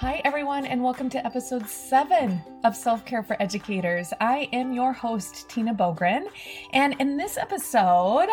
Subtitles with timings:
[0.00, 4.12] Hi, everyone, and welcome to episode seven of Self Care for Educators.
[4.20, 6.28] I am your host, Tina Boogren,
[6.72, 8.28] and in this episode,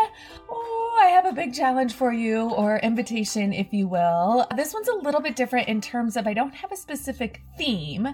[0.48, 4.46] oh, I have a big challenge for you, or invitation, if you will.
[4.56, 8.10] This one's a little bit different in terms of I don't have a specific theme,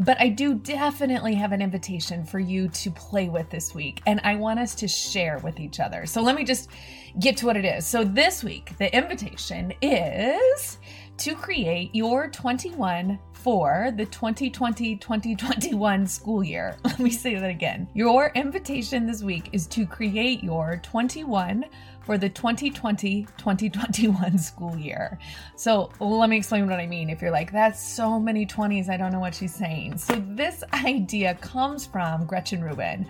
[0.00, 4.20] but I do definitely have an invitation for you to play with this week, and
[4.24, 6.06] I want us to share with each other.
[6.06, 6.70] So let me just
[7.20, 7.86] get to what it is.
[7.86, 10.78] So this week, the invitation is
[11.18, 16.76] to create your 21 for the 2020 2021 school year.
[16.84, 17.88] Let me say that again.
[17.94, 21.64] Your invitation this week is to create your 21
[22.06, 25.18] for the 2020 2021 school year.
[25.56, 27.10] So let me explain what I mean.
[27.10, 29.98] If you're like, that's so many 20s, I don't know what she's saying.
[29.98, 33.06] So this idea comes from Gretchen Rubin.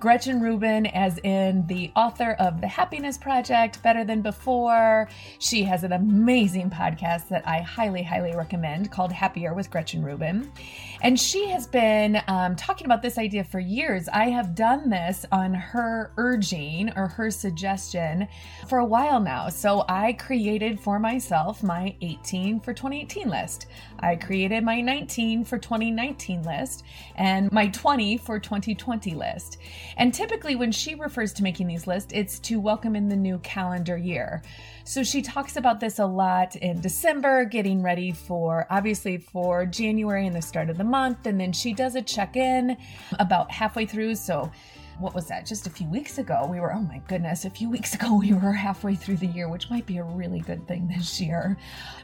[0.00, 5.08] Gretchen Rubin, as in the author of The Happiness Project, Better Than Before.
[5.38, 10.52] She has an amazing podcast that I highly, highly recommend called Happier with Gretchen Rubin.
[11.00, 14.08] And she has been um, talking about this idea for years.
[14.08, 18.28] I have done this on her urging or her suggestion
[18.68, 19.48] for a while now.
[19.48, 23.66] So I created for myself my 18 for 2018 list.
[24.00, 26.84] I created my 19 for 2019 list
[27.16, 29.58] and my 20 for 2020 list.
[29.96, 33.38] And typically, when she refers to making these lists, it's to welcome in the new
[33.38, 34.42] calendar year.
[34.84, 40.26] So she talks about this a lot in December, getting ready for obviously for January
[40.26, 41.26] and the start of the month.
[41.26, 42.76] And then she does a check in
[43.18, 44.16] about halfway through.
[44.16, 44.50] So
[44.98, 45.46] what was that?
[45.46, 48.32] Just a few weeks ago, we were, oh my goodness, a few weeks ago, we
[48.32, 51.56] were halfway through the year, which might be a really good thing this year.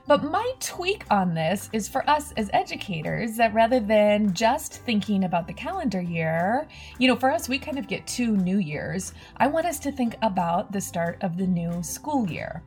[0.07, 5.25] But my tweak on this is for us as educators that rather than just thinking
[5.25, 6.67] about the calendar year,
[6.99, 9.13] you know, for us, we kind of get two new years.
[9.37, 12.63] I want us to think about the start of the new school year.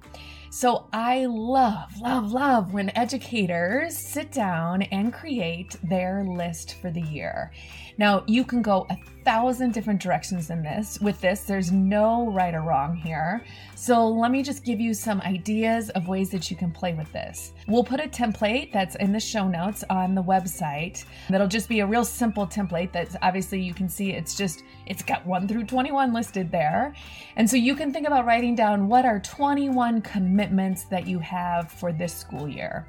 [0.56, 7.02] So I love, love, love when educators sit down and create their list for the
[7.02, 7.52] year.
[7.98, 11.00] Now, you can go a thousand different directions in this.
[11.00, 13.44] With this, there's no right or wrong here.
[13.76, 17.12] So let me just give you some ideas of ways that you can play with
[17.14, 17.54] this.
[17.68, 21.06] We'll put a template that's in the show notes on the website.
[21.30, 25.04] That'll just be a real simple template that's obviously you can see it's just it's
[25.04, 26.94] got 1 through 21 listed there.
[27.38, 31.72] And so you can think about writing down what are 21 commitments that you have
[31.72, 32.88] for this school year.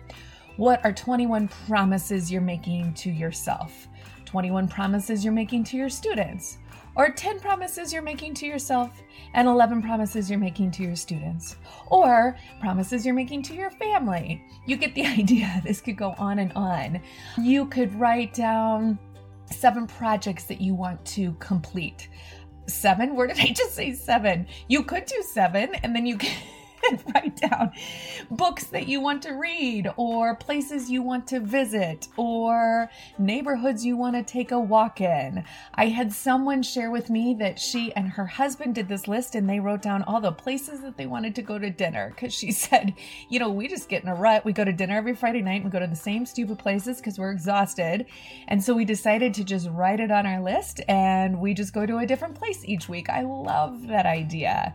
[0.57, 3.89] What are 21 promises you're making to yourself?
[4.35, 6.59] 21 promises you're making to your students,
[6.97, 9.01] or 10 promises you're making to yourself
[9.35, 11.55] and 11 promises you're making to your students,
[11.87, 14.45] or promises you're making to your family.
[14.67, 15.63] You get the idea.
[15.65, 17.01] This could go on and on.
[17.41, 18.99] You could write down
[19.53, 22.09] seven projects that you want to complete.
[22.67, 23.15] Seven?
[23.15, 24.49] Where did I just say seven?
[24.67, 26.37] You could do seven, and then you can.
[27.15, 27.73] write down
[28.31, 33.97] books that you want to read, or places you want to visit, or neighborhoods you
[33.97, 35.45] want to take a walk in.
[35.75, 39.49] I had someone share with me that she and her husband did this list and
[39.49, 42.53] they wrote down all the places that they wanted to go to dinner because she
[42.65, 42.95] said,
[43.29, 44.45] you know, we just get in a rut.
[44.45, 46.99] We go to dinner every Friday night and we go to the same stupid places
[46.99, 48.07] because we're exhausted.
[48.49, 51.87] And so we decided to just write it on our list and we just go
[51.87, 53.09] to a different place each week.
[53.09, 54.75] I love that idea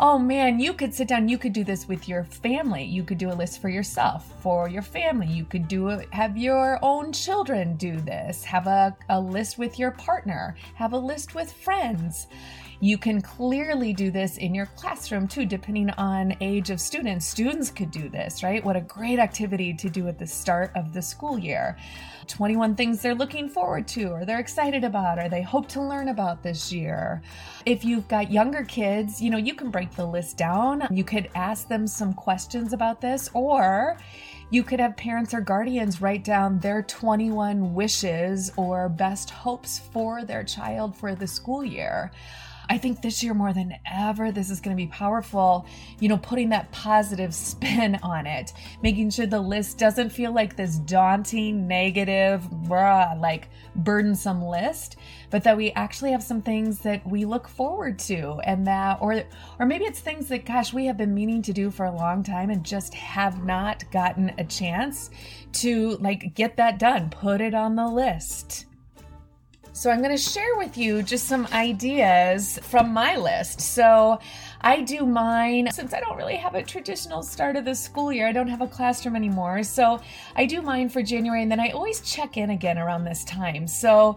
[0.00, 2.84] oh man, you could sit down, you could do this with your family.
[2.84, 5.28] You could do a list for yourself, for your family.
[5.28, 9.78] You could do it, have your own children do this, have a, a list with
[9.78, 12.26] your partner, have a list with friends.
[12.84, 17.24] You can clearly do this in your classroom too, depending on age of students.
[17.24, 18.62] Students could do this, right?
[18.62, 21.78] What a great activity to do at the start of the school year.
[22.26, 26.08] 21 things they're looking forward to or they're excited about or they hope to learn
[26.08, 27.22] about this year.
[27.64, 30.86] If you've got younger kids, you know, you can break the list down.
[30.90, 33.96] You could ask them some questions about this or
[34.50, 40.22] you could have parents or guardians write down their 21 wishes or best hopes for
[40.22, 42.12] their child for the school year.
[42.68, 45.66] I think this year more than ever, this is going to be powerful.
[46.00, 48.52] You know, putting that positive spin on it,
[48.82, 54.96] making sure the list doesn't feel like this daunting, negative, bruh, like burdensome list,
[55.30, 59.22] but that we actually have some things that we look forward to, and that, or,
[59.58, 62.22] or maybe it's things that, gosh, we have been meaning to do for a long
[62.22, 65.10] time and just have not gotten a chance
[65.52, 67.10] to like get that done.
[67.10, 68.66] Put it on the list.
[69.74, 73.60] So, I'm going to share with you just some ideas from my list.
[73.60, 74.20] So,
[74.64, 78.26] I do mine since I don't really have a traditional start of the school year.
[78.26, 79.62] I don't have a classroom anymore.
[79.62, 80.00] So
[80.36, 83.68] I do mine for January and then I always check in again around this time.
[83.68, 84.16] So,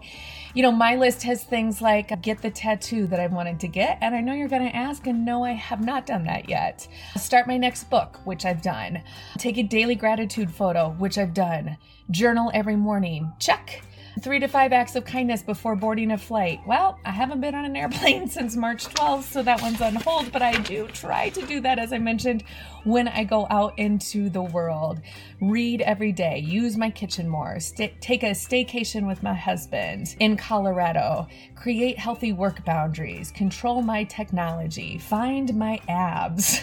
[0.54, 3.98] you know, my list has things like get the tattoo that I wanted to get.
[4.00, 6.88] And I know you're going to ask, and no, I have not done that yet.
[7.18, 9.02] Start my next book, which I've done.
[9.36, 11.76] Take a daily gratitude photo, which I've done.
[12.10, 13.30] Journal every morning.
[13.38, 13.82] Check.
[14.22, 16.60] Three to five acts of kindness before boarding a flight.
[16.66, 20.32] Well, I haven't been on an airplane since March 12th, so that one's on hold,
[20.32, 22.42] but I do try to do that, as I mentioned,
[22.84, 25.00] when I go out into the world.
[25.40, 27.58] Read every day, use my kitchen more,
[28.00, 34.98] take a staycation with my husband in Colorado, create healthy work boundaries, control my technology,
[34.98, 36.62] find my abs,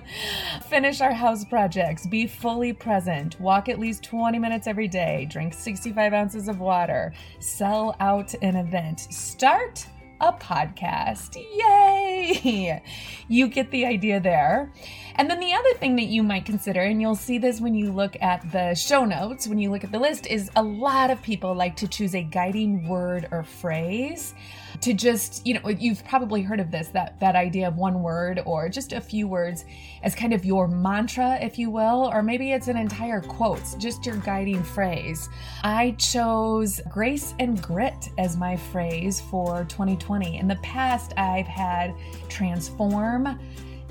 [0.68, 5.52] finish our house projects, be fully present, walk at least 20 minutes every day, drink
[5.52, 9.84] 65 ounces of water water, sell out an event, start
[10.20, 11.34] a podcast.
[11.36, 12.82] Yay!
[13.30, 14.72] You get the idea there.
[15.18, 17.90] And then the other thing that you might consider, and you'll see this when you
[17.90, 21.20] look at the show notes, when you look at the list, is a lot of
[21.22, 24.32] people like to choose a guiding word or phrase
[24.80, 28.40] to just, you know, you've probably heard of this, that, that idea of one word
[28.46, 29.64] or just a few words
[30.04, 34.06] as kind of your mantra, if you will, or maybe it's an entire quote, just
[34.06, 35.28] your guiding phrase.
[35.64, 40.38] I chose grace and grit as my phrase for 2020.
[40.38, 41.92] In the past, I've had
[42.28, 43.36] transform,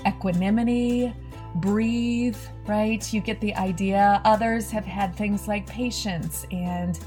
[0.06, 1.12] equanimity,
[1.56, 2.36] breathe,
[2.66, 3.12] right?
[3.12, 4.20] You get the idea.
[4.24, 6.98] Others have had things like patience and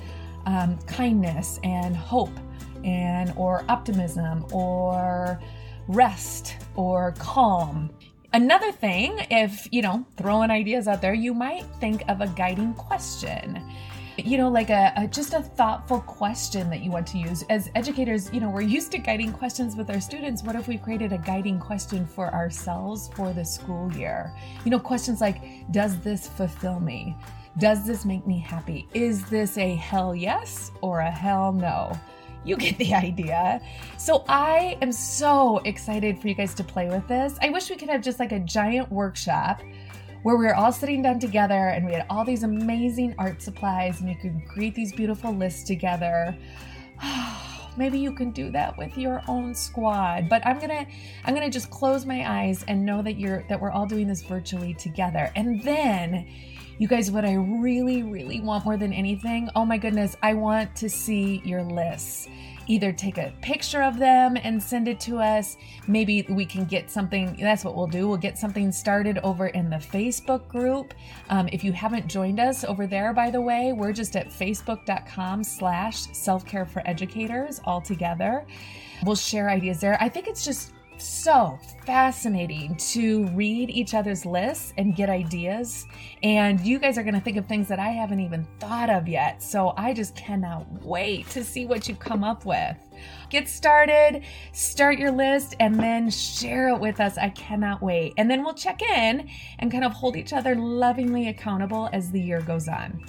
[0.45, 2.37] um, kindness and hope
[2.83, 5.39] and or optimism or
[5.87, 7.91] rest or calm.
[8.33, 12.73] Another thing, if you know, throwing ideas out there, you might think of a guiding
[12.73, 13.61] question
[14.25, 17.43] you know like a, a, just a thoughtful question that you want to use.
[17.49, 20.43] As educators you know we're used to guiding questions with our students.
[20.43, 24.33] What if we created a guiding question for ourselves for the school year?
[24.65, 25.41] You know questions like
[25.71, 27.15] does this fulfill me?
[27.57, 28.87] Does this make me happy?
[28.93, 31.99] Is this a hell yes or a hell no?
[32.43, 33.61] You get the idea.
[33.97, 37.37] So I am so excited for you guys to play with this.
[37.41, 39.61] I wish we could have just like a giant workshop
[40.23, 44.01] where we were all sitting down together and we had all these amazing art supplies
[44.01, 46.37] and you could create these beautiful lists together.
[47.77, 50.27] Maybe you can do that with your own squad.
[50.27, 50.85] But I'm going to
[51.25, 54.07] I'm going to just close my eyes and know that you're that we're all doing
[54.07, 55.31] this virtually together.
[55.35, 56.27] And then
[56.77, 60.75] you guys, what I really, really want more than anything, oh my goodness, I want
[60.77, 62.27] to see your lists
[62.67, 65.57] either take a picture of them and send it to us.
[65.87, 67.35] Maybe we can get something.
[67.39, 68.07] That's what we'll do.
[68.07, 70.93] We'll get something started over in the Facebook group.
[71.29, 75.43] Um, if you haven't joined us over there, by the way, we're just at facebook.com
[75.43, 78.45] slash self-care for educators all together.
[79.03, 79.97] We'll share ideas there.
[79.99, 85.85] I think it's just so fascinating to read each other's lists and get ideas.
[86.23, 89.07] And you guys are going to think of things that I haven't even thought of
[89.07, 89.41] yet.
[89.41, 92.77] So I just cannot wait to see what you come up with.
[93.29, 97.17] Get started, start your list, and then share it with us.
[97.17, 98.13] I cannot wait.
[98.17, 102.21] And then we'll check in and kind of hold each other lovingly accountable as the
[102.21, 103.03] year goes on.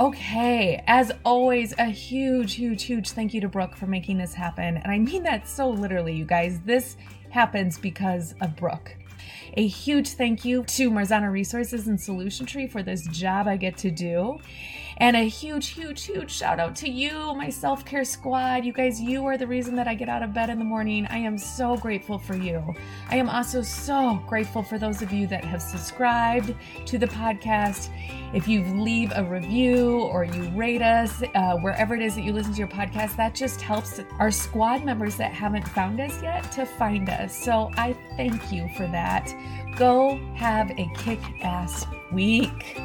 [0.00, 4.76] Okay, as always, a huge, huge, huge thank you to Brooke for making this happen.
[4.78, 6.58] And I mean that so literally, you guys.
[6.64, 6.96] This
[7.30, 8.96] happens because of Brooke.
[9.56, 13.76] A huge thank you to Marzano Resources and Solution Tree for this job I get
[13.78, 14.40] to do.
[14.98, 18.64] And a huge, huge, huge shout out to you, my self care squad.
[18.64, 21.06] You guys, you are the reason that I get out of bed in the morning.
[21.10, 22.74] I am so grateful for you.
[23.10, 26.54] I am also so grateful for those of you that have subscribed
[26.86, 27.90] to the podcast.
[28.32, 32.32] If you leave a review or you rate us uh, wherever it is that you
[32.32, 36.50] listen to your podcast, that just helps our squad members that haven't found us yet
[36.52, 37.36] to find us.
[37.36, 39.34] So I thank you for that.
[39.76, 42.78] Go have a kick ass week.